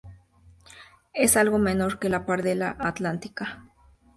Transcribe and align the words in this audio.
Es 1.13 1.37
algo 1.37 1.59
menor 1.59 1.99
que 1.99 2.09
la 2.09 2.25
pardela 2.25 2.75
atlántica. 2.79 3.65